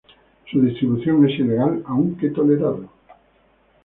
Su 0.51 0.59
distribución 0.59 1.29
es 1.29 1.37
ilegal, 1.39 1.83
aunque 1.85 2.31
tolerada. 2.31 2.87